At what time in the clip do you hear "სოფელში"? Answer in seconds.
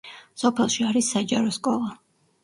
0.43-0.87